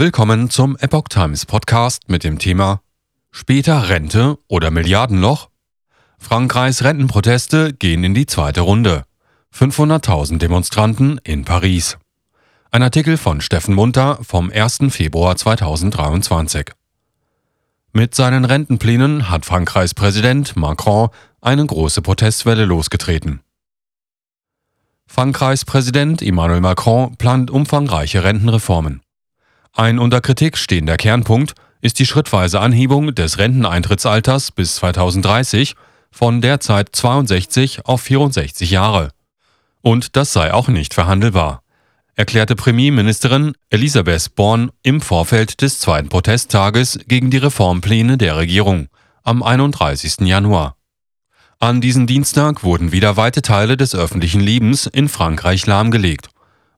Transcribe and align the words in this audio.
Willkommen 0.00 0.48
zum 0.48 0.78
Epoch 0.78 1.08
Times 1.10 1.44
Podcast 1.44 2.08
mit 2.08 2.24
dem 2.24 2.38
Thema 2.38 2.80
Später 3.30 3.90
Rente 3.90 4.38
oder 4.48 4.70
Milliardenloch? 4.70 5.50
Frankreichs 6.18 6.82
Rentenproteste 6.82 7.74
gehen 7.74 8.02
in 8.02 8.14
die 8.14 8.24
zweite 8.24 8.62
Runde. 8.62 9.04
500.000 9.54 10.38
Demonstranten 10.38 11.20
in 11.22 11.44
Paris. 11.44 11.98
Ein 12.70 12.82
Artikel 12.82 13.18
von 13.18 13.42
Steffen 13.42 13.74
Munter 13.74 14.18
vom 14.22 14.50
1. 14.50 14.78
Februar 14.88 15.36
2023. 15.36 16.70
Mit 17.92 18.14
seinen 18.14 18.46
Rentenplänen 18.46 19.28
hat 19.28 19.44
Frankreichs 19.44 19.92
Präsident 19.92 20.56
Macron 20.56 21.10
eine 21.42 21.66
große 21.66 22.00
Protestwelle 22.00 22.64
losgetreten. 22.64 23.40
Frankreichs 25.06 25.66
Präsident 25.66 26.22
Emmanuel 26.22 26.62
Macron 26.62 27.16
plant 27.16 27.50
umfangreiche 27.50 28.24
Rentenreformen. 28.24 29.02
Ein 29.72 30.00
unter 30.00 30.20
Kritik 30.20 30.58
stehender 30.58 30.96
Kernpunkt 30.96 31.54
ist 31.80 31.98
die 32.00 32.06
schrittweise 32.06 32.60
Anhebung 32.60 33.14
des 33.14 33.38
Renteneintrittsalters 33.38 34.50
bis 34.50 34.74
2030 34.76 35.74
von 36.10 36.40
derzeit 36.40 36.88
62 36.92 37.86
auf 37.86 38.02
64 38.02 38.70
Jahre. 38.70 39.10
Und 39.80 40.16
das 40.16 40.32
sei 40.32 40.52
auch 40.52 40.68
nicht 40.68 40.92
verhandelbar, 40.92 41.62
erklärte 42.16 42.56
Premierministerin 42.56 43.52
Elisabeth 43.70 44.34
Born 44.34 44.72
im 44.82 45.00
Vorfeld 45.00 45.62
des 45.62 45.78
zweiten 45.78 46.08
Protesttages 46.08 46.98
gegen 47.06 47.30
die 47.30 47.38
Reformpläne 47.38 48.18
der 48.18 48.36
Regierung 48.36 48.88
am 49.22 49.42
31. 49.42 50.26
Januar. 50.26 50.76
An 51.60 51.80
diesem 51.80 52.08
Dienstag 52.08 52.64
wurden 52.64 52.90
wieder 52.90 53.16
weite 53.16 53.40
Teile 53.40 53.76
des 53.76 53.94
öffentlichen 53.94 54.40
Lebens 54.40 54.86
in 54.86 55.08
Frankreich 55.08 55.64
lahmgelegt. 55.66 56.28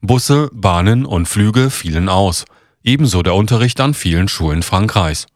Busse, 0.00 0.50
Bahnen 0.52 1.06
und 1.06 1.26
Flüge 1.26 1.70
fielen 1.70 2.08
aus– 2.08 2.46
ebenso 2.82 3.22
der 3.22 3.34
Unterricht 3.34 3.80
an 3.80 3.94
vielen 3.94 4.28
Schulen 4.28 4.62
Frankreichs. 4.62 5.26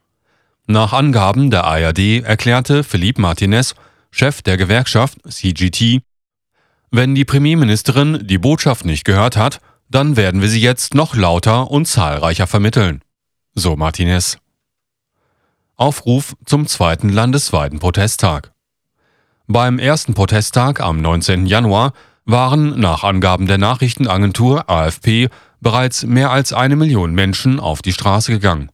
Nach 0.67 0.93
Angaben 0.93 1.51
der 1.51 1.65
ARD 1.65 2.23
erklärte 2.23 2.83
Philippe 2.83 3.21
Martinez, 3.21 3.75
Chef 4.11 4.41
der 4.41 4.57
Gewerkschaft 4.57 5.19
CGT, 5.27 6.01
wenn 6.97 7.13
die 7.13 7.25
Premierministerin 7.25 8.25
die 8.25 8.37
Botschaft 8.37 8.85
nicht 8.85 9.03
gehört 9.03 9.35
hat, 9.35 9.59
dann 9.89 10.15
werden 10.15 10.41
wir 10.41 10.47
sie 10.47 10.61
jetzt 10.61 10.93
noch 10.93 11.13
lauter 11.13 11.69
und 11.69 11.87
zahlreicher 11.87 12.47
vermitteln. 12.47 13.01
So 13.53 13.75
Martinez. 13.75 14.37
Aufruf 15.75 16.35
zum 16.45 16.67
zweiten 16.67 17.09
landesweiten 17.09 17.79
Protesttag. 17.79 18.53
Beim 19.45 19.77
ersten 19.77 20.13
Protesttag 20.13 20.79
am 20.79 21.01
19. 21.01 21.47
Januar 21.47 21.91
waren 22.23 22.79
nach 22.79 23.03
Angaben 23.03 23.45
der 23.45 23.57
Nachrichtenagentur 23.57 24.69
AFP 24.69 25.27
bereits 25.65 26.05
mehr 26.05 26.29
als 26.29 26.53
eine 26.53 26.75
Million 26.75 27.15
Menschen 27.15 27.59
auf 27.59 27.81
die 27.81 27.91
Straße 27.91 28.31
gegangen. 28.31 28.69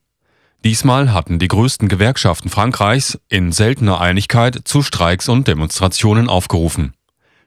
Diesmal 0.66 1.14
hatten 1.14 1.40
die 1.40 1.48
größten 1.48 1.88
Gewerkschaften 1.88 2.50
Frankreichs 2.50 3.18
in 3.30 3.54
seltener 3.54 4.02
Einigkeit 4.02 4.60
zu 4.66 4.84
Streiks 4.84 5.30
und 5.30 5.48
Demonstrationen 5.48 6.28
aufgerufen. 6.28 6.94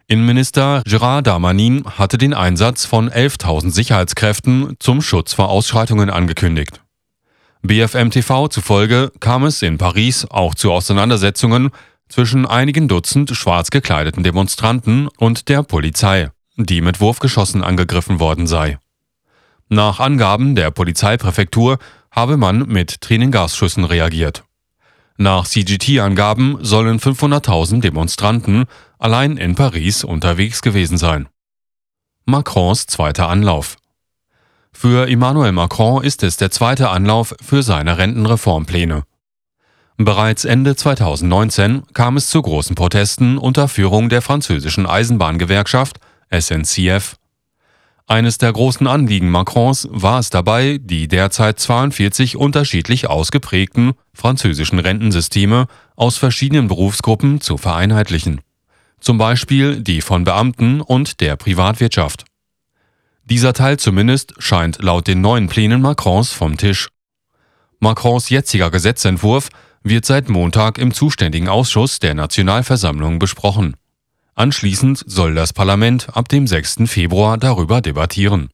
Innenminister 0.06 0.83
Gérard 0.86 1.23
Darmanin 1.23 1.84
hatte 1.84 2.17
den 2.17 2.33
Einsatz 2.33 2.86
von 2.86 3.11
11.000 3.11 3.70
Sicherheitskräften 3.70 4.77
zum 4.81 5.03
Schutz 5.03 5.34
vor 5.34 5.51
Ausschreitungen 5.51 6.08
angekündigt. 6.08 6.81
BFM 7.61 8.08
TV 8.08 8.48
zufolge 8.48 9.12
kam 9.20 9.45
es 9.45 9.61
in 9.61 9.77
Paris 9.77 10.27
auch 10.31 10.55
zu 10.55 10.73
Auseinandersetzungen 10.73 11.69
zwischen 12.08 12.47
einigen 12.47 12.89
Dutzend 12.89 13.36
schwarz 13.36 13.69
gekleideten 13.69 14.25
Demonstranten 14.25 15.08
und 15.19 15.51
der 15.51 15.62
Polizei, 15.62 16.31
die 16.56 16.81
mit 16.81 17.03
Wurfgeschossen 17.03 17.62
angegriffen 17.62 18.20
worden 18.20 18.47
sei. 18.47 18.79
Nach 19.69 20.01
Angaben 20.01 20.55
der 20.55 20.70
Polizeipräfektur 20.70 21.79
habe 22.11 22.37
man 22.37 22.67
mit 22.69 23.01
Tränengasschüssen 23.01 23.84
reagiert. 23.84 24.45
Nach 25.17 25.47
CGT-Angaben 25.47 26.59
sollen 26.61 26.98
500.000 26.98 27.81
Demonstranten 27.81 28.65
allein 28.98 29.36
in 29.36 29.55
Paris 29.55 30.05
unterwegs 30.05 30.61
gewesen 30.61 30.98
sein. 30.98 31.29
Macrons 32.25 32.86
zweiter 32.86 33.29
Anlauf. 33.29 33.77
Für 34.73 35.08
Emmanuel 35.08 35.52
Macron 35.52 36.02
ist 36.02 36.23
es 36.25 36.36
der 36.36 36.51
zweite 36.51 36.91
Anlauf 36.91 37.35
für 37.41 37.63
seine 37.63 37.96
Rentenreformpläne. 37.96 39.05
Bereits 39.96 40.45
Ende 40.45 40.75
2019 40.75 41.85
kam 41.92 42.17
es 42.17 42.29
zu 42.29 42.42
großen 42.42 42.75
Protesten 42.75 43.39
unter 43.39 43.69
Führung 43.69 44.08
der 44.08 44.20
französischen 44.20 44.86
Eisenbahngewerkschaft 44.86 46.01
SNCF. 46.31 47.17
Eines 48.07 48.37
der 48.37 48.53
großen 48.53 48.87
Anliegen 48.87 49.31
Macrons 49.31 49.89
war 49.91 50.19
es 50.19 50.29
dabei, 50.29 50.79
die 50.79 51.09
derzeit 51.09 51.59
42 51.59 52.37
unterschiedlich 52.37 53.09
ausgeprägten 53.09 53.95
französischen 54.13 54.79
Rentensysteme 54.79 55.69
aus 55.97 56.19
verschiedenen 56.19 56.69
Berufsgruppen 56.69 57.41
zu 57.41 57.57
vereinheitlichen. 57.57 58.43
Zum 59.01 59.17
Beispiel 59.17 59.81
die 59.81 60.03
von 60.03 60.25
Beamten 60.25 60.83
und 60.83 61.20
der 61.23 61.37
Privatwirtschaft. 61.37 62.25
Dieser 63.25 63.55
Teil 63.55 63.79
zumindest 63.79 64.35
scheint 64.39 64.83
laut 64.83 65.07
den 65.07 65.23
neuen 65.23 65.48
Plänen 65.48 65.81
Macrons 65.81 66.31
vom 66.31 66.59
Tisch. 66.59 66.91
Macrons 67.81 68.29
jetziger 68.29 68.70
Gesetzentwurf 68.70 69.48
wird 69.83 70.05
seit 70.05 70.29
Montag 70.29 70.77
im 70.77 70.93
zuständigen 70.93 71.48
Ausschuss 71.48 72.01
der 72.01 72.14
Nationalversammlung 72.14 73.19
besprochen. 73.19 73.77
Anschließend 74.34 75.05
soll 75.06 75.34
das 75.34 75.52
Parlament 75.52 76.08
ab 76.17 76.28
dem 76.28 76.46
6. 76.46 76.83
Februar 76.86 77.39
darüber 77.39 77.80
debattieren. 77.80 78.48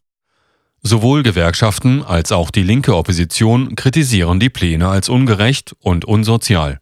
Sowohl 0.82 1.22
Gewerkschaften 1.22 2.02
als 2.02 2.32
auch 2.32 2.50
die 2.50 2.62
linke 2.62 2.94
Opposition 2.96 3.76
kritisieren 3.76 4.40
die 4.40 4.50
Pläne 4.50 4.88
als 4.88 5.08
ungerecht 5.08 5.74
und 5.80 6.04
unsozial. 6.04 6.80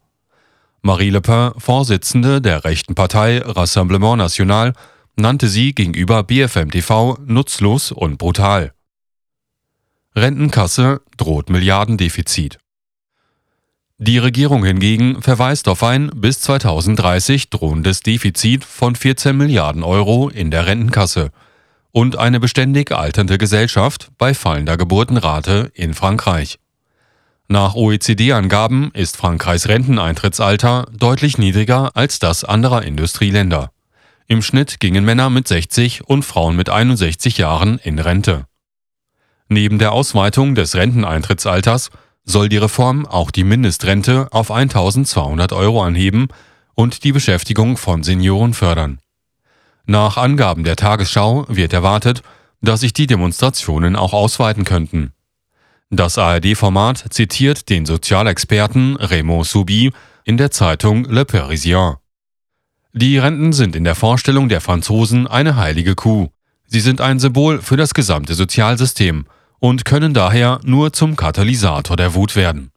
Marie 0.83 1.11
Le 1.11 1.21
Pen, 1.21 1.53
Vorsitzende 1.59 2.41
der 2.41 2.65
rechten 2.65 2.95
Partei 2.95 3.41
Rassemblement 3.41 4.19
National, 4.19 4.73
nannte 5.17 5.49
sie 5.49 5.75
gegenüber 5.75 6.23
BFM 6.23 6.71
TV 6.71 7.19
nutzlos 7.25 7.91
und 7.91 8.19
brutal. 8.19 8.73
Rentenkasse 10.15 11.03
droht 11.17 11.51
Milliardendefizit. 11.51 12.59
Die 14.01 14.19
Regierung 14.19 14.65
hingegen 14.65 15.21
verweist 15.23 15.67
auf 15.67 15.83
ein 15.83 16.09
bis 16.15 16.41
2030 16.43 17.51
drohendes 17.51 18.01
Defizit 18.01 18.65
von 18.65 18.95
14 18.95 19.37
Milliarden 19.37 19.83
Euro 19.83 20.29
in 20.29 20.53
der 20.53 20.67
Rentenkasse 20.67 21.33
und 21.91 22.17
eine 22.17 22.39
beständig 22.39 22.93
alternde 22.93 23.39
Gesellschaft 23.39 24.13
bei 24.17 24.35
fallender 24.35 24.77
Geburtenrate 24.77 25.73
in 25.75 25.95
Frankreich. 25.95 26.61
Nach 27.49 27.75
OECD-Angaben 27.75 28.93
ist 28.93 29.17
Frankreichs 29.17 29.67
Renteneintrittsalter 29.67 30.87
deutlich 30.97 31.37
niedriger 31.37 31.97
als 31.97 32.21
das 32.21 32.45
anderer 32.45 32.83
Industrieländer. 32.83 33.73
Im 34.29 34.43
Schnitt 34.43 34.79
gingen 34.79 35.05
Männer 35.05 35.29
mit 35.29 35.49
60 35.49 36.07
und 36.07 36.23
Frauen 36.23 36.55
mit 36.55 36.69
61 36.69 37.39
Jahren 37.39 37.79
in 37.83 37.99
Rente. 37.99 38.47
Neben 39.49 39.81
der 39.81 39.91
Ausweitung 39.91 40.55
des 40.55 40.77
Renteneintrittsalters 40.77 41.91
soll 42.29 42.49
die 42.49 42.59
Reform 42.59 43.07
auch 43.07 43.31
die 43.31 43.45
Mindestrente 43.45 44.29
auf 44.31 44.51
1200 44.51 45.53
Euro 45.53 45.83
anheben 45.83 46.29
und 46.75 47.03
die 47.03 47.13
Beschäftigung 47.13 47.77
von 47.77 48.03
Senioren 48.03 48.55
fördern. 48.55 48.99
Nach 49.87 50.19
Angaben 50.19 50.63
der 50.63 50.77
Tagesschau 50.77 51.47
wird 51.49 51.73
erwartet, 51.73 52.23
dass 52.61 52.81
sich 52.81 52.93
die 52.93 53.07
Demonstrationen 53.07 53.97
auch 53.97 54.13
ausweiten 54.13 54.65
könnten. 54.65 55.13
Das 55.91 56.19
ARD-Format 56.19 57.07
zitiert 57.11 57.71
den 57.71 57.87
Sozialexperten 57.87 58.97
Raymond 58.97 59.47
Soubi 59.47 59.91
in 60.25 60.37
der 60.37 60.51
Zeitung 60.51 61.07
Le 61.07 61.25
Parisien. 61.25 61.95
Die 62.93 63.17
Renten 63.17 63.55
sind 63.55 63.75
in 63.75 63.85
der 63.85 63.95
Vorstellung 63.95 64.51
der 64.51 64.61
Franzosen 64.61 65.27
eine 65.27 65.57
heilige 65.57 65.95
Kuh. 65.95 66.29
Sie 66.67 66.81
sind 66.81 67.01
ein 67.01 67.19
Symbol 67.19 67.63
für 67.63 67.79
das 67.79 67.95
gesamte 67.95 68.35
Sozialsystem 68.35 69.25
und 69.61 69.85
können 69.85 70.15
daher 70.15 70.61
nur 70.65 70.93
zum 70.93 71.17
Katalysator 71.17 71.97
der 71.97 72.15
Wut 72.15 72.37
werden. 72.37 72.71